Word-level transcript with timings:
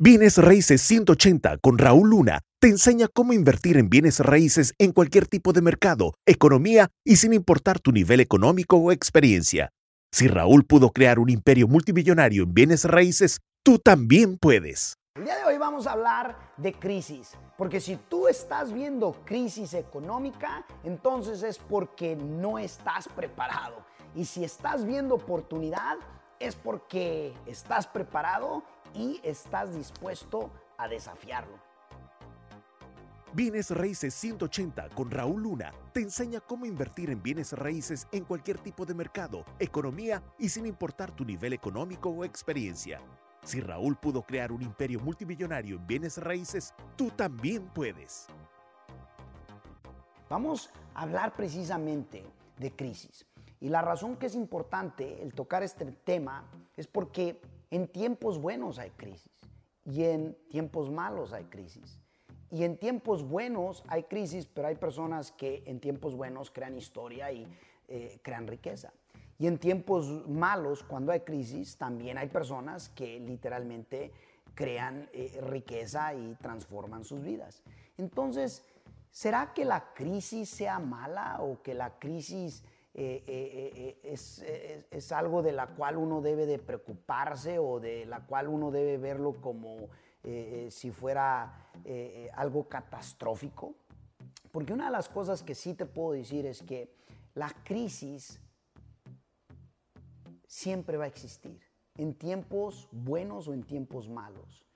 Bienes 0.00 0.38
Raíces 0.38 0.80
180 0.82 1.58
con 1.58 1.76
Raúl 1.76 2.10
Luna 2.10 2.42
te 2.60 2.68
enseña 2.68 3.08
cómo 3.12 3.32
invertir 3.32 3.76
en 3.76 3.90
bienes 3.90 4.20
raíces 4.20 4.72
en 4.78 4.92
cualquier 4.92 5.26
tipo 5.26 5.52
de 5.52 5.60
mercado, 5.60 6.14
economía 6.24 6.88
y 7.04 7.16
sin 7.16 7.32
importar 7.32 7.80
tu 7.80 7.90
nivel 7.90 8.20
económico 8.20 8.76
o 8.76 8.92
experiencia. 8.92 9.70
Si 10.12 10.28
Raúl 10.28 10.64
pudo 10.64 10.90
crear 10.90 11.18
un 11.18 11.30
imperio 11.30 11.66
multimillonario 11.66 12.44
en 12.44 12.54
bienes 12.54 12.84
raíces, 12.84 13.40
tú 13.64 13.80
también 13.80 14.38
puedes. 14.38 14.94
El 15.16 15.24
día 15.24 15.36
de 15.36 15.44
hoy 15.46 15.58
vamos 15.58 15.88
a 15.88 15.94
hablar 15.94 16.52
de 16.58 16.72
crisis, 16.74 17.32
porque 17.56 17.80
si 17.80 17.96
tú 17.96 18.28
estás 18.28 18.72
viendo 18.72 19.16
crisis 19.24 19.74
económica, 19.74 20.64
entonces 20.84 21.42
es 21.42 21.58
porque 21.58 22.14
no 22.14 22.60
estás 22.60 23.08
preparado. 23.08 23.84
Y 24.14 24.26
si 24.26 24.44
estás 24.44 24.86
viendo 24.86 25.16
oportunidad, 25.16 25.96
es 26.38 26.54
porque 26.54 27.34
estás 27.46 27.86
preparado 27.86 28.62
y 28.94 29.20
estás 29.22 29.74
dispuesto 29.74 30.50
a 30.76 30.88
desafiarlo. 30.88 31.58
Bienes 33.34 33.70
Raíces 33.70 34.14
180 34.14 34.88
con 34.94 35.10
Raúl 35.10 35.42
Luna 35.42 35.70
te 35.92 36.00
enseña 36.00 36.40
cómo 36.40 36.64
invertir 36.64 37.10
en 37.10 37.22
bienes 37.22 37.52
raíces 37.52 38.06
en 38.10 38.24
cualquier 38.24 38.58
tipo 38.58 38.86
de 38.86 38.94
mercado, 38.94 39.44
economía 39.58 40.22
y 40.38 40.48
sin 40.48 40.64
importar 40.64 41.10
tu 41.10 41.26
nivel 41.26 41.52
económico 41.52 42.08
o 42.08 42.24
experiencia. 42.24 43.00
Si 43.42 43.60
Raúl 43.60 43.96
pudo 43.96 44.22
crear 44.22 44.50
un 44.50 44.62
imperio 44.62 45.00
multimillonario 45.00 45.76
en 45.76 45.86
bienes 45.86 46.16
raíces, 46.16 46.74
tú 46.96 47.10
también 47.10 47.66
puedes. 47.74 48.28
Vamos 50.30 50.70
a 50.94 51.02
hablar 51.02 51.34
precisamente 51.36 52.24
de 52.58 52.74
crisis. 52.74 53.26
Y 53.60 53.68
la 53.68 53.82
razón 53.82 54.16
que 54.16 54.26
es 54.26 54.34
importante 54.34 55.22
el 55.22 55.34
tocar 55.34 55.62
este 55.62 55.84
tema 55.84 56.44
es 56.76 56.86
porque 56.86 57.40
en 57.70 57.88
tiempos 57.88 58.40
buenos 58.40 58.78
hay 58.78 58.90
crisis 58.90 59.30
y 59.84 60.04
en 60.04 60.36
tiempos 60.48 60.90
malos 60.90 61.32
hay 61.32 61.44
crisis. 61.44 62.00
Y 62.50 62.64
en 62.64 62.78
tiempos 62.78 63.28
buenos 63.28 63.84
hay 63.88 64.04
crisis, 64.04 64.46
pero 64.46 64.68
hay 64.68 64.76
personas 64.76 65.32
que 65.32 65.62
en 65.66 65.80
tiempos 65.80 66.14
buenos 66.14 66.50
crean 66.50 66.76
historia 66.76 67.30
y 67.30 67.46
eh, 67.88 68.18
crean 68.22 68.46
riqueza. 68.46 68.92
Y 69.38 69.46
en 69.46 69.58
tiempos 69.58 70.26
malos, 70.28 70.82
cuando 70.82 71.12
hay 71.12 71.20
crisis, 71.20 71.76
también 71.76 72.18
hay 72.18 72.28
personas 72.28 72.88
que 72.88 73.20
literalmente 73.20 74.12
crean 74.54 75.08
eh, 75.12 75.38
riqueza 75.42 76.14
y 76.14 76.34
transforman 76.40 77.04
sus 77.04 77.22
vidas. 77.22 77.62
Entonces, 77.98 78.64
¿será 79.10 79.52
que 79.54 79.64
la 79.64 79.92
crisis 79.94 80.48
sea 80.48 80.78
mala 80.78 81.38
o 81.40 81.62
que 81.62 81.74
la 81.74 81.98
crisis 81.98 82.64
eh, 82.94 83.22
eh, 83.26 84.00
eh, 84.02 84.86
es, 84.90 85.12
algo 85.12 85.42
de 85.42 85.52
la 85.52 85.68
cual 85.68 85.98
uno 85.98 86.20
debe 86.20 86.46
de 86.46 86.58
preocuparse 86.58 87.58
o 87.58 87.78
de 87.78 88.06
la 88.06 88.26
cual 88.26 88.48
uno 88.48 88.70
debe 88.70 88.96
verlo 88.98 89.40
como 89.40 89.88
si 90.68 90.90
fuera 90.90 91.70
algo 92.34 92.68
catastrófico. 92.68 93.74
Porque 94.50 94.72
una 94.72 94.86
de 94.86 94.90
las 94.90 95.08
cosas 95.08 95.42
que 95.42 95.54
sí 95.54 95.74
te 95.74 95.86
puedo 95.86 96.12
decir 96.12 96.44
es 96.44 96.62
que 96.62 96.92
la 97.34 97.50
crisis 97.64 98.40
siempre 100.46 100.96
va 100.96 101.04
a 101.04 101.08
existir, 101.08 101.60
en 101.96 102.14
tiempos 102.14 102.88
buenos 102.90 103.48
o 103.48 103.54
en 103.54 103.62
tiempos 103.62 104.08
malos. 104.08 104.66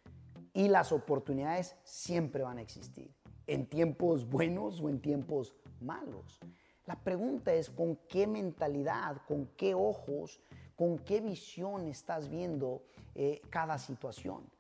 Y 0.54 0.68
las 0.68 0.92
oportunidades 0.92 1.76
siempre 1.82 2.42
van 2.42 2.58
a 2.58 2.62
existir, 2.62 3.14
en 3.46 3.66
tiempos 3.66 4.28
buenos 4.28 4.80
o 4.80 4.88
en 4.88 5.00
tiempos 5.00 5.54
malos. 5.80 6.40
La 6.86 6.96
pregunta 6.96 7.52
es 7.52 7.70
con 7.70 7.96
qué 8.08 8.26
mentalidad, 8.26 9.18
con 9.28 9.46
qué 9.56 9.74
ojos, 9.74 10.40
con 10.76 10.98
qué 10.98 11.20
visión 11.20 11.86
estás 11.86 12.28
viendo 12.28 12.82
eh, 13.14 13.40
cada 13.50 13.78
situación. 13.78 14.50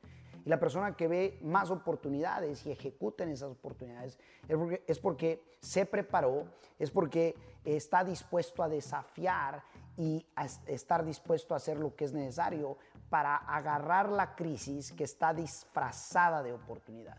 Y 0.44 0.48
la 0.48 0.58
persona 0.58 0.96
que 0.96 1.08
ve 1.08 1.38
más 1.42 1.70
oportunidades 1.70 2.66
y 2.66 2.70
ejecuta 2.70 3.24
en 3.24 3.30
esas 3.30 3.50
oportunidades 3.50 4.18
es 4.48 4.56
porque, 4.56 4.84
es 4.86 4.98
porque 4.98 5.56
se 5.60 5.86
preparó, 5.86 6.46
es 6.78 6.90
porque 6.90 7.34
está 7.64 8.04
dispuesto 8.04 8.62
a 8.62 8.68
desafiar 8.68 9.62
y 9.96 10.26
a 10.34 10.46
estar 10.66 11.04
dispuesto 11.04 11.54
a 11.54 11.58
hacer 11.58 11.78
lo 11.78 11.94
que 11.94 12.04
es 12.04 12.12
necesario 12.12 12.78
para 13.08 13.36
agarrar 13.36 14.10
la 14.10 14.34
crisis 14.34 14.92
que 14.92 15.04
está 15.04 15.34
disfrazada 15.34 16.42
de 16.42 16.52
oportunidad. 16.52 17.18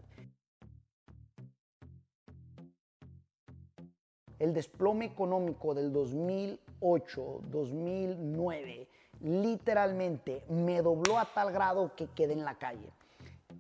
El 4.44 4.54
desplome 4.54 5.06
económico 5.06 5.74
del 5.74 5.94
2008, 5.94 7.44
2009, 7.50 8.88
literalmente 9.22 10.44
me 10.50 10.82
dobló 10.82 11.18
a 11.18 11.24
tal 11.34 11.54
grado 11.54 11.96
que 11.96 12.08
quedé 12.08 12.34
en 12.34 12.44
la 12.44 12.56
calle. 12.56 12.92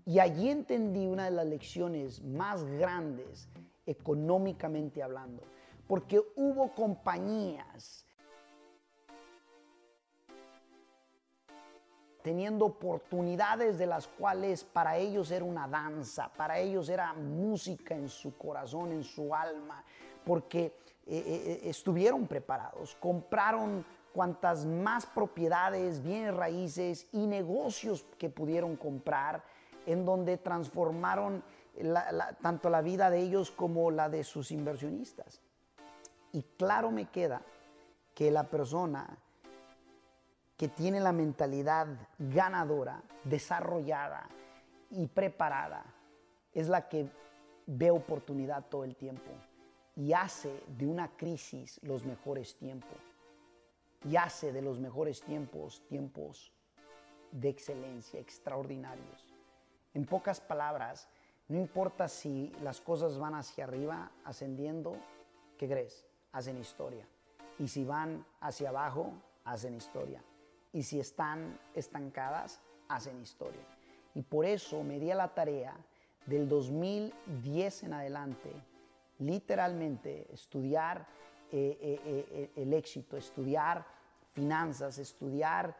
Y 0.05 0.19
allí 0.19 0.49
entendí 0.49 1.05
una 1.05 1.23
de 1.23 1.31
las 1.31 1.45
lecciones 1.45 2.21
más 2.21 2.65
grandes 2.65 3.47
económicamente 3.85 5.01
hablando, 5.01 5.43
porque 5.87 6.21
hubo 6.35 6.75
compañías 6.75 8.05
teniendo 12.23 12.65
oportunidades 12.65 13.77
de 13.77 13.85
las 13.85 14.07
cuales 14.07 14.65
para 14.65 14.97
ellos 14.97 15.31
era 15.31 15.45
una 15.45 15.65
danza, 15.65 16.29
para 16.35 16.59
ellos 16.59 16.89
era 16.89 17.13
música 17.13 17.95
en 17.95 18.09
su 18.09 18.37
corazón, 18.37 18.91
en 18.91 19.03
su 19.05 19.33
alma, 19.33 19.83
porque 20.25 20.65
eh, 21.05 21.17
eh, 21.17 21.23
eh, 21.25 21.69
estuvieron 21.69 22.27
preparados, 22.27 22.95
compraron 22.95 23.85
cuantas 24.13 24.65
más 24.65 25.05
propiedades, 25.05 26.01
bienes 26.01 26.33
raíces 26.33 27.07
y 27.11 27.27
negocios 27.27 28.05
que 28.17 28.29
pudieron 28.29 28.77
comprar, 28.77 29.43
en 29.85 30.05
donde 30.05 30.37
transformaron 30.37 31.43
tanto 32.41 32.69
la 32.69 32.81
vida 32.81 33.09
de 33.09 33.19
ellos 33.19 33.51
como 33.51 33.91
la 33.91 34.07
de 34.07 34.23
sus 34.23 34.51
inversionistas. 34.51 35.41
Y 36.31 36.43
claro 36.57 36.89
me 36.91 37.09
queda 37.09 37.41
que 38.13 38.31
la 38.31 38.43
persona 38.43 39.17
que 40.55 40.69
tiene 40.69 41.01
la 41.01 41.11
mentalidad 41.11 41.87
ganadora, 42.17 43.01
desarrollada 43.25 44.29
y 44.91 45.07
preparada, 45.07 45.83
es 46.53 46.69
la 46.69 46.87
que 46.87 47.09
ve 47.65 47.91
oportunidad 47.91 48.63
todo 48.69 48.83
el 48.83 48.95
tiempo 48.95 49.31
y 49.95 50.13
hace 50.13 50.63
de 50.77 50.87
una 50.87 51.15
crisis 51.15 51.79
los 51.83 52.05
mejores 52.05 52.55
tiempos. 52.55 52.97
Y 54.05 54.15
hace 54.17 54.51
de 54.51 54.61
los 54.61 54.79
mejores 54.79 55.21
tiempos 55.21 55.81
tiempos 55.87 56.51
de 57.31 57.49
excelencia, 57.49 58.19
extraordinarios. 58.19 59.33
En 59.93 60.05
pocas 60.05 60.41
palabras, 60.41 61.07
no 61.47 61.57
importa 61.57 62.07
si 62.07 62.51
las 62.61 62.81
cosas 62.81 63.17
van 63.17 63.35
hacia 63.35 63.63
arriba, 63.63 64.11
ascendiendo, 64.23 64.97
¿qué 65.57 65.67
crees? 65.67 66.05
Hacen 66.31 66.57
historia. 66.57 67.07
Y 67.59 67.67
si 67.67 67.83
van 67.85 68.25
hacia 68.41 68.69
abajo, 68.69 69.13
hacen 69.45 69.75
historia. 69.75 70.23
Y 70.71 70.83
si 70.83 70.99
están 70.99 71.59
estancadas, 71.75 72.59
hacen 72.87 73.21
historia. 73.21 73.61
Y 74.15 74.21
por 74.21 74.45
eso 74.45 74.83
me 74.83 74.99
di 74.99 75.11
a 75.11 75.15
la 75.15 75.33
tarea 75.33 75.75
del 76.25 76.47
2010 76.47 77.83
en 77.83 77.93
adelante 77.93 78.51
literalmente 79.19 80.27
estudiar 80.33 81.07
eh, 81.51 81.77
eh, 81.81 82.27
eh, 82.31 82.51
el 82.55 82.73
éxito, 82.73 83.15
estudiar 83.15 83.85
finanzas, 84.33 84.97
estudiar 84.97 85.75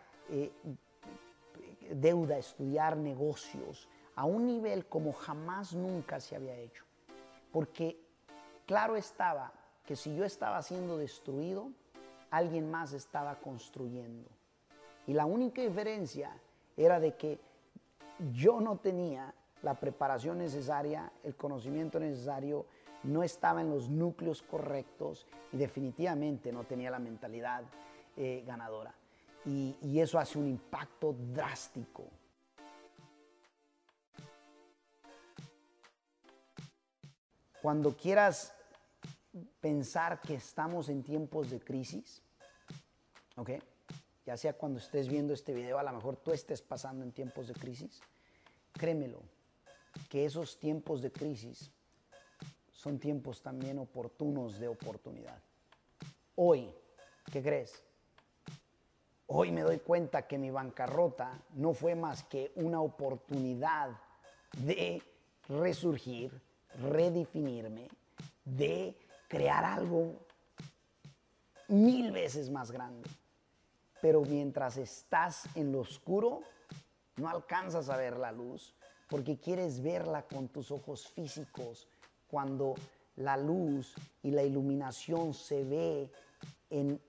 deuda, 1.89 2.38
estudiar 2.38 2.95
negocios 2.95 3.89
a 4.16 4.25
un 4.25 4.45
nivel 4.45 4.85
como 4.85 5.13
jamás 5.13 5.73
nunca 5.73 6.19
se 6.19 6.35
había 6.35 6.55
hecho. 6.55 6.85
Porque 7.51 7.99
claro 8.66 8.95
estaba 8.95 9.51
que 9.85 9.95
si 9.95 10.15
yo 10.15 10.23
estaba 10.23 10.61
siendo 10.61 10.97
destruido, 10.97 11.71
alguien 12.29 12.69
más 12.69 12.94
estaba 12.94 13.39
construyendo. 13.39 14.29
Y 15.07 15.13
la 15.13 15.25
única 15.25 15.61
diferencia 15.61 16.31
era 16.77 17.00
de 17.00 17.15
que 17.15 17.39
yo 18.31 18.61
no 18.61 18.77
tenía 18.77 19.33
la 19.63 19.79
preparación 19.79 20.38
necesaria, 20.38 21.12
el 21.24 21.36
conocimiento 21.36 22.00
necesario, 22.00 22.65
no 23.04 23.24
estaba 23.24 23.62
en 23.62 23.69
los 23.69 23.89
núcleos 23.89 24.42
correctos 24.44 25.25
y 25.51 25.57
definitivamente 25.57 26.51
no 26.51 26.65
tenía 26.65 26.92
la 26.92 27.00
mentalidad 27.00 27.63
eh, 28.15 28.44
ganadora. 28.45 28.94
Y, 29.45 29.75
y 29.81 30.00
eso 30.00 30.19
hace 30.19 30.38
un 30.38 30.48
impacto 30.48 31.15
drástico. 31.33 32.06
Cuando 37.62 37.95
quieras 37.95 38.54
pensar 39.62 40.19
que 40.19 40.36
estamos 40.36 40.89
en 40.89 41.04
tiempos 41.04 41.50
de 41.50 41.62
crisis, 41.62 42.21
¿ok? 43.38 43.51
Ya 44.25 44.36
sea 44.36 44.54
cuando 44.54 44.80
estés 44.80 45.07
viendo 45.07 45.33
este 45.33 45.54
video, 45.54 45.80
a 45.80 45.83
lo 45.83 45.94
mejor 45.94 46.18
tú 46.18 46.31
estés 46.31 46.62
pasando 46.62 47.04
en 47.04 47.13
tiempos 47.13 47.48
de 47.48 47.54
crisis, 47.54 48.01
créemelo, 48.74 49.21
que 50.10 50.25
esos 50.25 50.60
tiempos 50.60 51.01
de 51.01 51.12
crisis 51.12 51.72
son 52.72 53.00
tiempos 53.00 53.42
también 53.42 53.80
oportunos 53.80 54.60
de 54.60 54.68
oportunidad. 54.68 55.40
Hoy, 56.36 56.69
¿qué 57.31 57.42
crees? 57.42 57.81
Hoy 59.28 59.51
me 59.51 59.62
doy 59.62 59.80
cuenta 59.80 60.28
que 60.28 60.38
mi 60.38 60.51
bancarrota 60.51 61.40
no 61.54 61.74
fue 61.74 61.95
más 61.95 62.24
que 62.24 62.51
una 62.56 62.81
oportunidad 62.81 63.90
de 64.57 65.01
resurgir, 65.48 66.42
redefinirme, 66.81 67.88
de 68.44 68.98
crear 69.28 69.63
algo 69.63 70.19
mil 71.68 72.12
veces 72.12 72.50
más 72.50 72.72
grande. 72.72 73.10
Pero 74.01 74.22
mientras 74.22 74.78
estás 74.78 75.48
en 75.56 75.72
lo 75.72 75.80
oscuro, 75.80 76.42
no 77.16 77.30
alcanzas 77.30 77.90
a 77.90 77.98
ver 77.98 78.18
la 78.18 78.31
luz 78.31 78.75
porque 79.13 79.38
quieres 79.38 79.83
verla 79.83 80.24
con 80.24 80.48
tus 80.48 80.71
ojos 80.71 81.07
físicos 81.07 81.88
cuando 82.27 82.74
la 83.18 83.38
luz 83.38 83.94
y 84.24 84.31
la 84.31 84.42
iluminación 84.42 85.36
se 85.36 85.63
ve 85.63 86.10
en, 86.71 87.00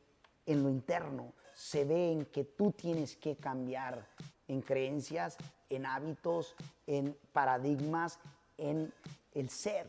en 0.45 0.63
lo 0.63 0.69
interno, 0.69 1.33
se 1.55 1.87
ve 1.87 2.13
en 2.13 2.27
que 2.27 2.45
tú 2.45 2.73
tienes 2.73 3.17
que 3.17 3.37
cambiar 3.37 4.07
en 4.49 4.61
creencias, 4.61 5.39
en 5.71 5.87
hábitos, 5.87 6.55
en 6.87 7.17
paradigmas, 7.33 8.19
en 8.59 8.93
el 9.33 9.49
ser. 9.49 9.87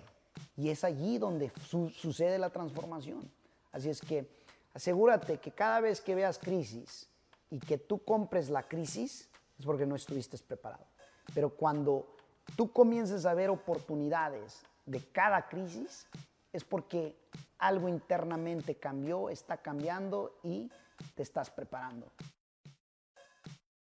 Y 0.55 0.69
es 0.69 0.85
allí 0.85 1.17
donde 1.17 1.51
sucede 1.67 2.39
la 2.39 2.49
transformación. 2.49 3.29
Así 3.73 3.89
es 3.89 3.99
que 3.99 4.25
asegúrate 4.73 5.37
que 5.39 5.51
cada 5.51 5.81
vez 5.81 5.99
que 5.99 6.15
veas 6.15 6.39
crisis 6.39 7.09
y 7.51 7.59
que 7.59 7.77
tú 7.77 8.05
compres 8.05 8.49
la 8.49 8.63
crisis, 8.63 9.27
es 9.59 9.65
porque 9.65 9.85
no 9.85 9.97
estuviste 9.97 10.37
preparado. 10.37 10.94
Pero 11.33 11.49
cuando 11.49 12.07
tú 12.55 12.71
comiences 12.71 13.25
a 13.25 13.33
ver 13.33 13.49
oportunidades 13.49 14.61
de 14.85 14.99
cada 15.11 15.47
crisis, 15.47 16.07
es 16.53 16.63
porque 16.63 17.17
algo 17.57 17.89
internamente 17.89 18.75
cambió, 18.75 19.29
está 19.29 19.57
cambiando 19.57 20.39
y 20.43 20.69
te 21.15 21.23
estás 21.23 21.49
preparando. 21.49 22.11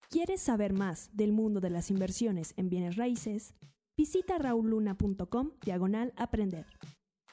¿Quieres 0.08 0.40
saber 0.40 0.72
más 0.72 1.10
del 1.12 1.32
mundo 1.32 1.60
de 1.60 1.70
las 1.70 1.90
inversiones 1.90 2.54
en 2.56 2.70
bienes 2.70 2.96
raíces? 2.96 3.54
Visita 3.96 4.38
raulluna.com 4.38 5.52
diagonal 5.64 6.12
aprender. 6.16 6.66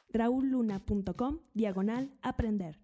raulluna.com 0.09 1.39
diagonal 1.53 2.11
aprender. 2.21 2.82